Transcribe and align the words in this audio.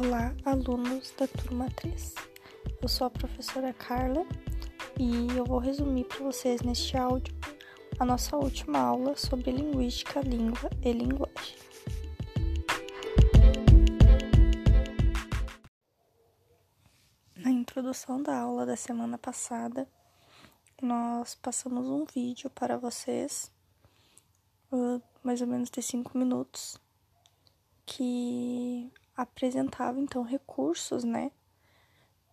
Olá, 0.00 0.32
alunos 0.44 1.12
da 1.18 1.26
turma 1.26 1.68
3. 1.70 2.14
Eu 2.80 2.88
sou 2.88 3.08
a 3.08 3.10
professora 3.10 3.72
Carla 3.72 4.24
e 4.96 5.36
eu 5.36 5.44
vou 5.44 5.58
resumir 5.58 6.04
para 6.04 6.22
vocês 6.22 6.60
neste 6.60 6.96
áudio 6.96 7.34
a 7.98 8.04
nossa 8.04 8.36
última 8.36 8.78
aula 8.78 9.16
sobre 9.16 9.50
linguística, 9.50 10.20
língua 10.20 10.70
e 10.84 10.92
linguagem. 10.92 11.58
Na 17.34 17.50
introdução 17.50 18.22
da 18.22 18.38
aula 18.38 18.64
da 18.64 18.76
semana 18.76 19.18
passada, 19.18 19.88
nós 20.80 21.34
passamos 21.34 21.88
um 21.88 22.04
vídeo 22.04 22.48
para 22.50 22.78
vocês, 22.78 23.50
uh, 24.70 25.02
mais 25.24 25.40
ou 25.40 25.48
menos 25.48 25.68
de 25.68 25.82
5 25.82 26.16
minutos, 26.16 26.78
que 27.84 28.92
apresentava 29.18 29.98
então 29.98 30.22
recursos, 30.22 31.02
né, 31.02 31.32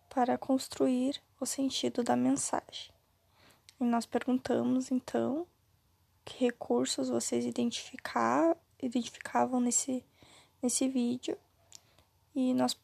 para 0.08 0.38
construir 0.38 1.20
o 1.40 1.44
sentido 1.44 2.04
da 2.04 2.14
mensagem. 2.14 2.92
E 3.80 3.84
nós 3.84 4.06
perguntamos 4.06 4.92
então 4.92 5.48
que 6.24 6.44
recursos 6.44 7.08
vocês 7.08 7.44
identificar, 7.44 8.56
identificavam 8.80 9.58
nesse, 9.58 10.04
nesse 10.62 10.88
vídeo 10.88 11.36
e 12.32 12.54
nós, 12.54 12.78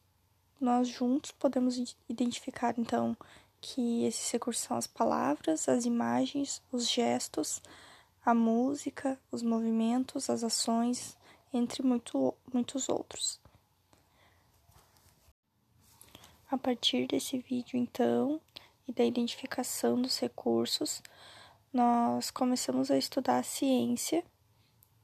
nós 0.59 0.89
juntos 0.89 1.31
podemos 1.31 1.95
identificar 2.09 2.75
então 2.77 3.15
que 3.61 4.03
esses 4.03 4.29
recursos 4.29 4.63
são 4.63 4.75
as 4.75 4.85
palavras, 4.85 5.69
as 5.69 5.85
imagens, 5.85 6.61
os 6.69 6.89
gestos, 6.89 7.61
a 8.25 8.33
música, 8.33 9.17
os 9.31 9.41
movimentos, 9.41 10.29
as 10.29 10.43
ações, 10.43 11.17
entre 11.53 11.81
muito, 11.81 12.33
muitos 12.53 12.89
outros. 12.89 13.42
A 16.53 16.57
partir 16.59 17.07
desse 17.07 17.39
vídeo, 17.39 17.79
então, 17.79 18.39
e 18.87 18.93
da 18.93 19.03
identificação 19.03 19.99
dos 19.99 20.19
recursos, 20.19 21.01
nós 21.73 22.29
começamos 22.29 22.91
a 22.91 22.95
estudar 22.95 23.39
a 23.39 23.43
ciência 23.43 24.23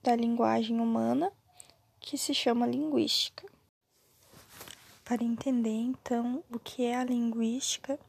da 0.04 0.16
linguagem 0.16 0.80
humana, 0.80 1.34
que 2.00 2.20
se 2.20 2.36
chama 2.36 2.68
linguística. 2.68 3.48
Para 5.04 5.24
entender, 5.24 5.72
então, 5.72 6.44
o 6.52 6.60
que 6.60 6.86
é 6.86 6.96
a 6.96 7.04
linguística, 7.04 8.00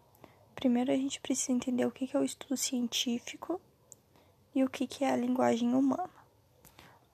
primeiro 0.55 0.93
a 0.93 0.97
gente 0.97 1.19
precisa 1.19 1.53
entender 1.53 1.87
o 1.87 1.91
que 1.91 2.15
é 2.15 2.21
o 2.21 2.25
estudo 2.25 2.59
científico 2.59 3.59
e 4.55 4.63
o 4.63 4.69
que 4.69 5.03
é 5.03 5.11
a 5.11 5.17
linguagem 5.17 5.73
humana. 5.73 6.11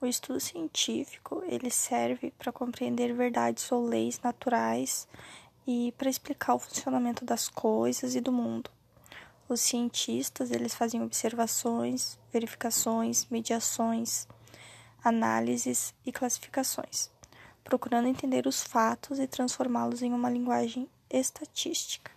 O 0.01 0.05
estudo 0.05 0.41
científico 0.41 1.41
ele 1.47 1.71
serve 1.71 2.31
para 2.31 2.51
compreender 2.51 3.13
verdades 3.13 3.71
ou 3.71 3.85
leis 3.85 4.19
naturais 4.19 5.07
e 5.67 5.93
para 5.97 6.09
explicar 6.09 6.55
o 6.55 6.59
funcionamento 6.59 7.25
das 7.25 7.49
coisas 7.49 8.15
e 8.15 8.21
do 8.21 8.31
mundo. 8.31 8.71
Os 9.49 9.59
cientistas, 9.59 10.49
eles 10.49 10.73
fazem 10.73 11.03
observações, 11.03 12.17
verificações, 12.31 13.27
mediações, 13.29 14.27
análises 15.03 15.93
e 16.05 16.11
classificações, 16.11 17.11
procurando 17.63 18.07
entender 18.07 18.47
os 18.47 18.63
fatos 18.63 19.19
e 19.19 19.27
transformá-los 19.27 20.01
em 20.01 20.13
uma 20.13 20.29
linguagem 20.29 20.89
estatística. 21.09 22.11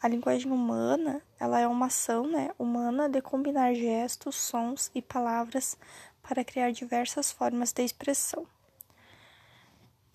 A 0.00 0.06
linguagem 0.06 0.52
humana, 0.52 1.20
ela 1.40 1.58
é 1.58 1.66
uma 1.66 1.86
ação 1.86 2.26
né, 2.28 2.50
humana 2.58 3.08
de 3.08 3.20
combinar 3.20 3.74
gestos, 3.74 4.36
sons 4.36 4.90
e 4.94 5.02
palavras 5.02 5.76
para 6.22 6.44
criar 6.44 6.70
diversas 6.70 7.32
formas 7.32 7.72
de 7.72 7.82
expressão. 7.82 8.46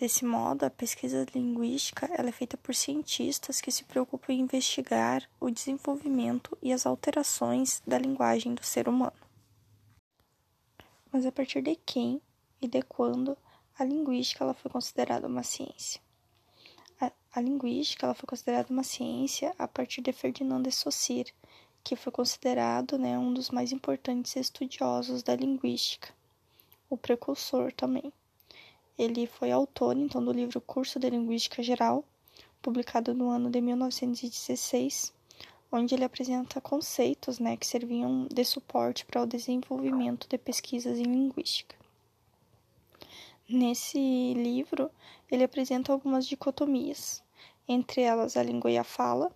Desse 0.03 0.25
modo, 0.25 0.65
a 0.65 0.69
pesquisa 0.69 1.25
linguística 1.33 2.09
é 2.11 2.29
feita 2.29 2.57
por 2.57 2.75
cientistas 2.75 3.61
que 3.61 3.71
se 3.71 3.85
preocupam 3.85 4.33
em 4.33 4.41
investigar 4.41 5.23
o 5.39 5.49
desenvolvimento 5.49 6.57
e 6.61 6.73
as 6.73 6.85
alterações 6.85 7.81
da 7.87 7.97
linguagem 7.97 8.53
do 8.53 8.61
ser 8.65 8.89
humano. 8.89 9.15
Mas 11.09 11.25
a 11.25 11.31
partir 11.31 11.61
de 11.61 11.77
quem 11.77 12.21
e 12.61 12.67
de 12.67 12.81
quando 12.81 13.37
a 13.79 13.85
linguística 13.85 14.43
ela 14.43 14.53
foi 14.53 14.69
considerada 14.69 15.25
uma 15.25 15.41
ciência? 15.41 16.01
A, 16.99 17.09
a 17.31 17.39
linguística 17.39 18.05
ela 18.05 18.13
foi 18.13 18.27
considerada 18.27 18.73
uma 18.73 18.83
ciência 18.83 19.55
a 19.57 19.69
partir 19.69 20.01
de 20.01 20.11
Ferdinand 20.11 20.63
de 20.63 20.71
Saussure, 20.73 21.33
que 21.81 21.95
foi 21.95 22.11
considerado 22.11 22.97
né, 22.97 23.17
um 23.17 23.33
dos 23.33 23.49
mais 23.49 23.71
importantes 23.71 24.35
estudiosos 24.35 25.23
da 25.23 25.33
linguística, 25.33 26.13
o 26.89 26.97
precursor 26.97 27.71
também. 27.71 28.11
Ele 28.97 29.25
foi 29.25 29.51
autor, 29.51 29.97
então, 29.97 30.23
do 30.23 30.31
livro 30.31 30.61
Curso 30.61 30.99
de 30.99 31.09
Linguística 31.09 31.63
Geral, 31.63 32.03
publicado 32.61 33.13
no 33.13 33.29
ano 33.29 33.49
de 33.49 33.59
1916, 33.59 35.13
onde 35.71 35.95
ele 35.95 36.03
apresenta 36.03 36.61
conceitos 36.61 37.39
né, 37.39 37.57
que 37.57 37.65
serviam 37.65 38.27
de 38.31 38.45
suporte 38.45 39.05
para 39.05 39.23
o 39.23 39.25
desenvolvimento 39.25 40.27
de 40.29 40.37
pesquisas 40.37 40.99
em 40.99 41.03
linguística. 41.03 41.75
Nesse 43.49 43.97
livro, 44.35 44.91
ele 45.29 45.43
apresenta 45.43 45.91
algumas 45.91 46.27
dicotomias, 46.27 47.23
entre 47.67 48.01
elas 48.01 48.37
a 48.37 48.43
língua 48.43 48.69
e 48.69 48.77
a 48.77 48.83
fala, 48.83 49.31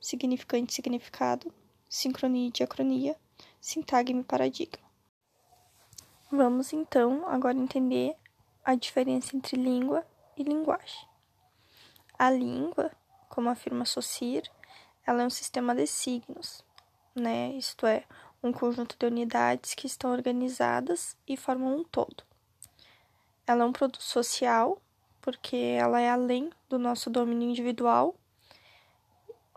significante 0.00 0.72
e 0.72 0.74
significado, 0.74 1.52
sincronia 1.88 2.48
e 2.48 2.52
diacronia, 2.52 3.16
sintagma 3.60 4.20
e 4.20 4.24
paradigma. 4.24 4.86
Vamos 6.30 6.74
então 6.74 7.26
agora 7.26 7.56
entender 7.56 8.14
a 8.68 8.74
diferença 8.74 9.34
entre 9.34 9.56
língua 9.56 10.06
e 10.36 10.42
linguagem. 10.42 11.08
A 12.18 12.30
língua, 12.30 12.92
como 13.30 13.48
afirma 13.48 13.86
Saussure, 13.86 14.50
ela 15.06 15.22
é 15.22 15.26
um 15.26 15.30
sistema 15.30 15.74
de 15.74 15.86
signos, 15.86 16.62
né? 17.14 17.48
Isto 17.52 17.86
é, 17.86 18.04
um 18.42 18.52
conjunto 18.52 18.94
de 18.98 19.06
unidades 19.06 19.72
que 19.72 19.86
estão 19.86 20.12
organizadas 20.12 21.16
e 21.26 21.34
formam 21.34 21.78
um 21.78 21.82
todo. 21.82 22.22
Ela 23.46 23.64
é 23.64 23.66
um 23.66 23.72
produto 23.72 24.02
social, 24.02 24.82
porque 25.22 25.56
ela 25.56 25.98
é 25.98 26.10
além 26.10 26.50
do 26.68 26.78
nosso 26.78 27.08
domínio 27.08 27.48
individual, 27.48 28.14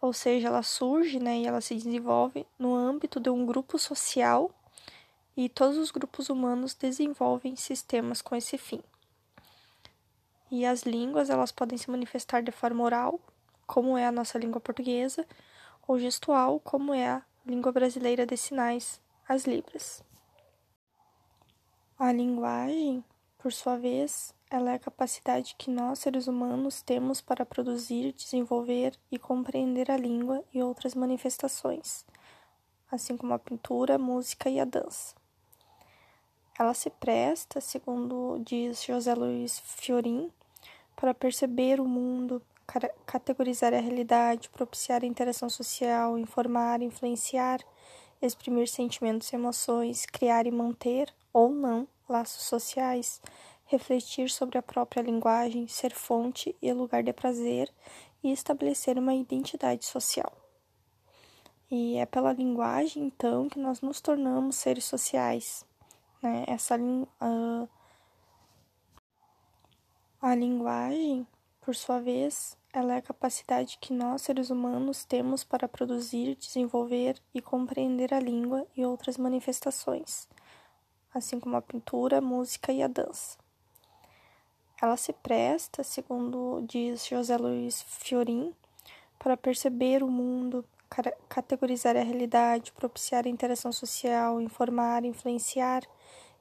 ou 0.02 0.14
seja, 0.14 0.48
ela 0.48 0.64
surge, 0.64 1.20
né, 1.20 1.40
e 1.40 1.46
ela 1.46 1.60
se 1.60 1.76
desenvolve 1.76 2.48
no 2.58 2.74
âmbito 2.74 3.20
de 3.20 3.30
um 3.30 3.46
grupo 3.46 3.78
social, 3.78 4.50
e 5.36 5.50
todos 5.50 5.78
os 5.78 5.92
grupos 5.92 6.30
humanos 6.30 6.74
desenvolvem 6.74 7.58
sistemas 7.58 8.22
com 8.22 8.38
esse 8.38 8.58
fim. 8.58 8.82
E 10.52 10.66
as 10.66 10.84
línguas, 10.84 11.30
elas 11.30 11.50
podem 11.50 11.78
se 11.78 11.90
manifestar 11.90 12.44
de 12.44 12.52
forma 12.52 12.84
oral, 12.84 13.22
como 13.66 13.98
é 13.98 14.06
a 14.06 14.12
nossa 14.12 14.38
língua 14.38 14.60
portuguesa, 14.60 15.26
ou 15.88 15.98
gestual, 15.98 16.60
como 16.60 16.94
é 16.94 17.08
a 17.08 17.22
língua 17.46 17.72
brasileira 17.72 18.26
de 18.26 18.36
sinais, 18.36 19.00
as 19.28 19.46
Libras. 19.46 20.04
A 21.98 22.12
linguagem, 22.12 23.02
por 23.38 23.54
sua 23.54 23.78
vez, 23.78 24.34
ela 24.50 24.72
é 24.72 24.76
a 24.76 24.80
capacidade 24.80 25.56
que 25.58 25.72
nós, 25.72 26.00
seres 26.00 26.28
humanos, 26.28 26.82
temos 26.82 27.22
para 27.22 27.46
produzir, 27.46 28.12
desenvolver 28.12 29.00
e 29.10 29.18
compreender 29.18 29.90
a 29.90 29.96
língua 29.96 30.44
e 30.54 30.62
outras 30.62 30.94
manifestações, 30.94 32.06
assim 32.92 33.16
como 33.16 33.34
a 33.34 33.40
pintura, 33.40 33.96
a 33.96 33.98
música 33.98 34.50
e 34.50 34.60
a 34.60 34.66
dança. 34.66 35.16
Ela 36.60 36.74
se 36.74 36.90
presta, 36.90 37.62
segundo 37.62 38.42
diz 38.46 38.84
José 38.84 39.16
Luiz 39.16 39.60
Fiorin, 39.60 40.30
para 40.96 41.14
perceber 41.14 41.80
o 41.80 41.86
mundo, 41.86 42.42
categorizar 43.06 43.74
a 43.74 43.80
realidade, 43.80 44.50
propiciar 44.50 45.04
a 45.04 45.08
interação 45.08 45.50
social, 45.50 46.18
informar, 46.18 46.82
influenciar, 46.82 47.60
exprimir 48.22 48.68
sentimentos 48.68 49.32
e 49.32 49.36
emoções, 49.36 50.06
criar 50.06 50.46
e 50.46 50.52
manter, 50.52 51.14
ou 51.34 51.50
não, 51.50 51.88
laços 52.08 52.44
sociais, 52.44 53.22
refletir 53.66 54.30
sobre 54.30 54.58
a 54.58 54.62
própria 54.62 55.02
linguagem, 55.02 55.68
ser 55.68 55.94
fonte 55.94 56.56
e 56.62 56.72
lugar 56.74 57.04
de 57.04 57.14
prazer 57.14 57.72
e 58.24 58.32
estabelecer 58.32 58.98
uma 58.98 59.14
identidade 59.14 59.86
social. 59.86 60.32
E 61.70 61.96
é 61.98 62.06
pela 62.06 62.34
linguagem, 62.34 63.06
então, 63.06 63.48
que 63.48 63.58
nós 63.58 63.80
nos 63.80 64.02
tornamos 64.02 64.58
seres 64.58 64.84
sociais. 64.84 65.66
Né? 66.22 66.44
Essa 66.46 66.76
uh, 66.78 67.70
a 70.32 70.36
linguagem, 70.36 71.28
por 71.60 71.76
sua 71.76 72.00
vez, 72.00 72.58
ela 72.72 72.94
é 72.94 72.98
a 72.98 73.02
capacidade 73.02 73.78
que 73.82 73.92
nós, 73.92 74.22
seres 74.22 74.50
humanos, 74.50 75.04
temos 75.04 75.44
para 75.44 75.68
produzir, 75.68 76.36
desenvolver 76.36 77.22
e 77.34 77.42
compreender 77.42 78.14
a 78.14 78.20
língua 78.20 78.66
e 78.76 78.86
outras 78.86 79.18
manifestações, 79.18 80.30
assim 81.14 81.38
como 81.38 81.58
a 81.58 81.62
pintura, 81.62 82.20
a 82.20 82.22
música 82.22 82.72
e 82.72 82.82
a 82.82 82.88
dança. 82.88 83.38
Ela 84.82 84.96
se 84.96 85.12
presta, 85.12 85.84
segundo 85.84 86.64
diz 86.66 87.06
José 87.06 87.36
Luiz 87.36 87.82
Fiorin, 87.82 88.56
para 89.20 89.36
perceber 89.36 90.02
o 90.02 90.08
mundo, 90.08 90.64
categorizar 91.28 91.98
a 91.98 92.04
realidade, 92.04 92.72
propiciar 92.72 93.28
a 93.28 93.30
interação 93.30 93.74
social, 93.74 94.40
informar, 94.40 95.04
influenciar, 95.04 95.84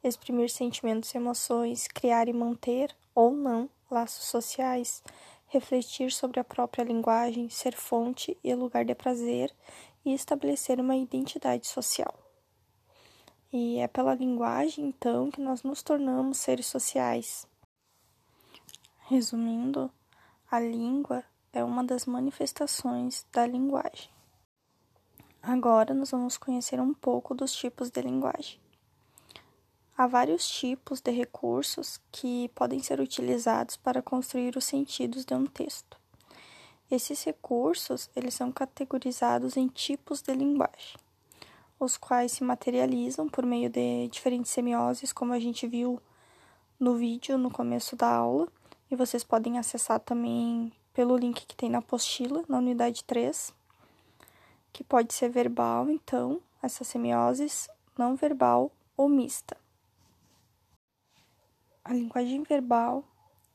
exprimir 0.02 0.48
sentimentos 0.48 1.12
e 1.12 1.18
emoções, 1.18 1.88
criar 1.88 2.28
e 2.28 2.32
manter 2.32 2.94
ou 3.14 3.32
não 3.32 3.68
laços 3.90 4.24
sociais, 4.24 5.02
refletir 5.48 6.12
sobre 6.12 6.38
a 6.38 6.44
própria 6.44 6.84
linguagem, 6.84 7.50
ser 7.50 7.74
fonte 7.74 8.38
e 8.42 8.54
lugar 8.54 8.84
de 8.84 8.94
prazer 8.94 9.52
e 10.04 10.14
estabelecer 10.14 10.80
uma 10.80 10.96
identidade 10.96 11.66
social. 11.66 12.14
E 13.52 13.78
é 13.78 13.88
pela 13.88 14.14
linguagem, 14.14 14.86
então, 14.86 15.30
que 15.30 15.40
nós 15.40 15.64
nos 15.64 15.82
tornamos 15.82 16.38
seres 16.38 16.66
sociais. 16.66 17.46
Resumindo, 19.08 19.90
a 20.48 20.60
língua 20.60 21.24
é 21.52 21.64
uma 21.64 21.82
das 21.82 22.06
manifestações 22.06 23.26
da 23.32 23.44
linguagem. 23.44 24.08
Agora 25.42 25.92
nós 25.92 26.12
vamos 26.12 26.38
conhecer 26.38 26.80
um 26.80 26.94
pouco 26.94 27.34
dos 27.34 27.52
tipos 27.52 27.90
de 27.90 28.00
linguagem. 28.02 28.60
Há 30.00 30.06
vários 30.06 30.48
tipos 30.48 30.98
de 31.02 31.10
recursos 31.10 32.00
que 32.10 32.48
podem 32.54 32.82
ser 32.82 33.00
utilizados 33.00 33.76
para 33.76 34.00
construir 34.00 34.56
os 34.56 34.64
sentidos 34.64 35.26
de 35.26 35.34
um 35.34 35.44
texto. 35.44 35.94
Esses 36.90 37.22
recursos, 37.22 38.08
eles 38.16 38.32
são 38.32 38.50
categorizados 38.50 39.58
em 39.58 39.68
tipos 39.68 40.22
de 40.22 40.32
linguagem, 40.32 40.96
os 41.78 41.98
quais 41.98 42.32
se 42.32 42.42
materializam 42.42 43.28
por 43.28 43.44
meio 43.44 43.68
de 43.68 44.08
diferentes 44.08 44.50
semioses, 44.50 45.12
como 45.12 45.34
a 45.34 45.38
gente 45.38 45.66
viu 45.66 46.00
no 46.78 46.94
vídeo 46.94 47.36
no 47.36 47.50
começo 47.50 47.94
da 47.94 48.08
aula, 48.08 48.48
e 48.90 48.96
vocês 48.96 49.22
podem 49.22 49.58
acessar 49.58 50.00
também 50.00 50.72
pelo 50.94 51.14
link 51.14 51.44
que 51.44 51.54
tem 51.54 51.68
na 51.68 51.80
apostila, 51.80 52.42
na 52.48 52.56
unidade 52.56 53.04
3, 53.04 53.52
que 54.72 54.82
pode 54.82 55.12
ser 55.12 55.28
verbal, 55.28 55.90
então, 55.90 56.40
essa 56.62 56.84
semioses, 56.84 57.68
não 57.98 58.16
verbal 58.16 58.72
ou 58.96 59.06
mista. 59.06 59.58
A 61.90 61.92
linguagem 61.92 62.44
verbal 62.44 63.02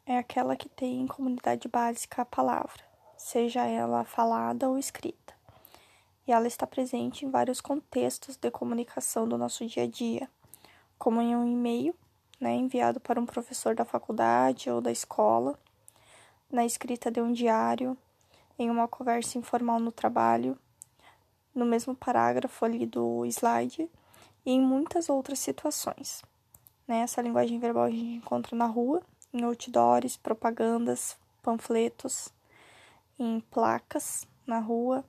é 0.05 0.17
aquela 0.17 0.57
que 0.57 0.67
tem 0.67 0.99
em 0.99 1.07
comunidade 1.07 1.69
básica 1.69 2.21
a 2.21 2.25
palavra, 2.25 2.83
seja 3.15 3.65
ela 3.65 4.03
falada 4.03 4.67
ou 4.67 4.77
escrita. 4.77 5.33
E 6.27 6.33
ela 6.33 6.45
está 6.45 6.67
presente 6.67 7.25
em 7.25 7.31
vários 7.31 7.61
contextos 7.61 8.35
de 8.35 8.51
comunicação 8.51 9.25
do 9.25 9.37
nosso 9.37 9.65
dia 9.65 9.83
a 9.83 9.87
dia, 9.87 10.29
como 10.97 11.21
em 11.21 11.33
um 11.33 11.47
e-mail, 11.47 11.95
né, 12.37 12.53
enviado 12.53 12.99
para 12.99 13.21
um 13.21 13.25
professor 13.25 13.73
da 13.73 13.85
faculdade 13.85 14.69
ou 14.69 14.81
da 14.81 14.91
escola, 14.91 15.57
na 16.51 16.65
escrita 16.65 17.09
de 17.09 17.21
um 17.21 17.31
diário, 17.31 17.97
em 18.59 18.69
uma 18.69 18.85
conversa 18.85 19.37
informal 19.37 19.79
no 19.79 19.93
trabalho, 19.93 20.59
no 21.55 21.65
mesmo 21.65 21.95
parágrafo 21.95 22.65
ali 22.65 22.85
do 22.85 23.25
slide 23.27 23.89
e 24.45 24.51
em 24.51 24.59
muitas 24.59 25.07
outras 25.07 25.39
situações. 25.39 26.21
Né? 26.87 26.99
Essa 26.99 27.21
linguagem 27.21 27.59
verbal 27.59 27.83
a 27.83 27.89
gente 27.89 28.17
encontra 28.17 28.55
na 28.55 28.65
rua, 28.65 29.01
em 29.33 29.43
outdoors, 29.43 30.17
propagandas, 30.17 31.17
panfletos, 31.41 32.29
em 33.17 33.39
placas 33.39 34.27
na 34.45 34.59
rua, 34.59 35.03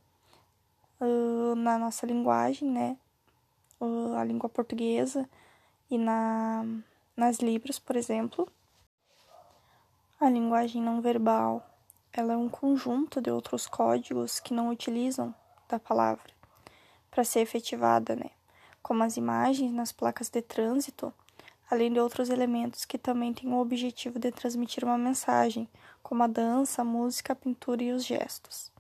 uh, 1.01 1.55
na 1.55 1.79
nossa 1.79 2.07
linguagem, 2.07 2.71
né? 2.71 2.97
Uh, 3.81 4.15
a 4.17 4.25
língua 4.25 4.49
portuguesa 4.49 5.29
e 5.91 5.99
na, 5.99 6.65
nas 7.17 7.39
libras, 7.39 7.79
por 7.79 7.97
exemplo. 7.97 8.49
A 10.19 10.31
linguagem 10.31 10.81
não 10.81 11.03
verbal, 11.03 11.65
ela 12.13 12.33
é 12.33 12.37
um 12.37 12.49
conjunto 12.49 13.21
de 13.21 13.31
outros 13.31 13.67
códigos 13.67 14.41
que 14.41 14.55
não 14.55 14.71
utilizam 14.71 15.35
da 15.69 15.79
palavra 15.79 16.35
para 17.11 17.23
ser 17.25 17.41
efetivada, 17.41 18.17
né? 18.17 18.31
Como 18.83 19.03
as 19.03 19.17
imagens 19.17 19.73
nas 19.73 19.93
placas 19.93 20.31
de 20.31 20.41
trânsito 20.41 21.13
além 21.71 21.93
de 21.93 22.01
outros 22.01 22.31
elementos 22.31 22.85
que 22.85 22.99
também 22.99 23.33
têm 23.33 23.53
o 23.53 23.59
objetivo 23.59 24.19
de 24.19 24.31
transmitir 24.31 24.85
uma 24.85 24.99
mensagem, 24.99 25.69
como 26.03 26.23
a 26.23 26.27
dança, 26.27 26.83
a 26.83 26.85
música, 26.85 27.33
a 27.33 27.37
pintura 27.37 27.83
e 27.83 27.93
os 27.93 28.05
gestos. 28.05 28.73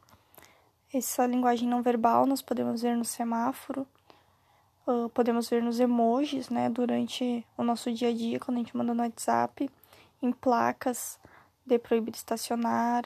Essa 0.93 1.27
linguagem 1.27 1.69
não 1.69 1.83
verbal 1.83 2.27
nós 2.27 2.41
podemos 2.41 2.83
ver 2.83 2.97
no 2.97 3.05
semáforo, 3.05 3.87
podemos 5.13 5.49
ver 5.49 5.63
nos 5.63 5.81
emojis, 5.81 6.49
né, 6.49 6.71
durante 6.71 7.45
o 7.59 7.65
nosso 7.65 7.93
dia 7.93 8.09
a 8.09 8.15
dia, 8.15 8.39
quando 8.39 8.57
a 8.57 8.61
gente 8.61 8.77
manda 8.77 8.95
no 8.95 9.03
WhatsApp, 9.03 9.69
em 10.23 10.33
placas 10.33 11.19
de 11.65 11.79
proibido 11.79 12.17
estacionar. 12.17 13.05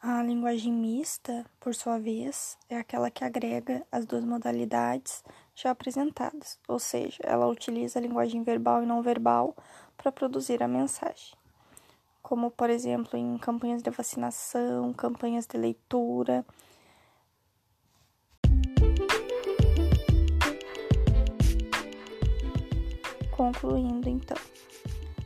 A 0.00 0.22
linguagem 0.22 0.72
mista, 0.72 1.44
por 1.58 1.74
sua 1.74 1.98
vez, 1.98 2.56
é 2.68 2.76
aquela 2.76 3.10
que 3.10 3.24
agrega 3.24 3.84
as 3.90 4.06
duas 4.06 4.24
modalidades 4.24 5.24
já 5.56 5.70
apresentadas, 5.70 6.58
ou 6.68 6.78
seja, 6.78 7.16
ela 7.24 7.46
utiliza 7.46 7.98
a 7.98 8.02
linguagem 8.02 8.42
verbal 8.42 8.82
e 8.82 8.86
não 8.86 9.00
verbal 9.00 9.56
para 9.96 10.12
produzir 10.12 10.62
a 10.62 10.68
mensagem. 10.68 11.34
Como, 12.22 12.50
por 12.50 12.68
exemplo, 12.68 13.18
em 13.18 13.38
campanhas 13.38 13.82
de 13.82 13.88
vacinação, 13.88 14.92
campanhas 14.92 15.46
de 15.46 15.56
leitura. 15.56 16.44
Concluindo, 23.34 24.08
então. 24.08 24.36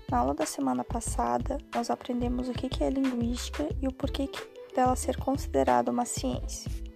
Na 0.08 0.18
aula 0.18 0.34
da 0.34 0.46
semana 0.46 0.84
passada, 0.84 1.58
nós 1.74 1.90
aprendemos 1.90 2.48
o 2.48 2.52
que 2.52 2.84
é 2.84 2.90
linguística 2.90 3.68
e 3.80 3.88
o 3.88 3.92
porquê 3.92 4.28
dela 4.74 4.94
ser 4.94 5.16
considerada 5.16 5.90
uma 5.90 6.04
ciência. 6.04 6.89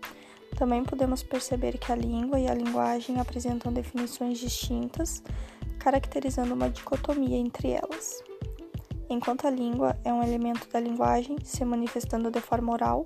Também 0.57 0.85
podemos 0.85 1.23
perceber 1.23 1.79
que 1.79 1.91
a 1.91 1.97
língua 1.97 2.39
e 2.39 2.47
a 2.47 2.55
linguagem 2.55 3.19
apresentam 3.19 3.73
definições 3.73 4.39
distintas, 4.39 5.23
caracterizando 5.81 6.55
uma 6.55 6.71
dicotomia 6.71 7.37
entre 7.37 7.71
elas. 7.71 8.23
Enquanto 9.11 9.47
a 9.47 9.51
língua 9.51 9.99
é 10.05 10.13
um 10.13 10.23
elemento 10.23 10.69
da 10.71 10.79
linguagem, 10.79 11.37
se 11.43 11.65
manifestando 11.65 12.31
de 12.31 12.41
forma 12.41 12.73
oral, 12.73 13.03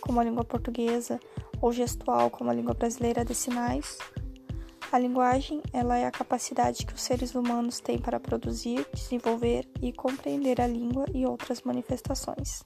como 0.00 0.20
a 0.20 0.24
língua 0.24 0.44
portuguesa, 0.44 1.18
ou 1.60 1.72
gestual, 1.72 2.28
como 2.30 2.50
a 2.50 2.54
língua 2.54 2.74
brasileira 2.74 3.24
de 3.24 3.34
sinais, 3.34 3.98
a 4.90 4.98
linguagem 4.98 5.62
ela 5.72 5.96
é 5.96 6.04
a 6.04 6.10
capacidade 6.10 6.84
que 6.84 6.92
os 6.92 7.00
seres 7.00 7.34
humanos 7.34 7.80
têm 7.80 7.98
para 7.98 8.20
produzir, 8.20 8.86
desenvolver 8.92 9.66
e 9.80 9.92
compreender 9.92 10.60
a 10.60 10.66
língua 10.66 11.06
e 11.14 11.24
outras 11.24 11.62
manifestações. 11.62 12.62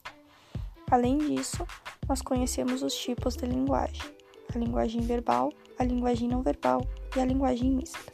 Além 0.90 1.18
disso, 1.18 1.64
nós 2.08 2.20
conhecemos 2.22 2.82
os 2.82 2.94
tipos 2.94 3.36
de 3.36 3.46
linguagem 3.46 4.15
a 4.56 4.58
linguagem 4.58 5.02
verbal, 5.02 5.52
a 5.78 5.84
linguagem 5.84 6.28
não 6.28 6.42
verbal 6.42 6.80
e 7.14 7.20
a 7.20 7.24
linguagem 7.26 7.70
mista. 7.70 8.12